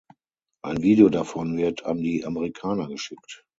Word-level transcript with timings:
Ein 0.63 0.81
Video 0.81 1.09
davon 1.09 1.57
wird 1.59 1.85
an 1.85 1.99
die 1.99 2.25
Amerikaner 2.25 2.87
geschickt. 2.87 3.45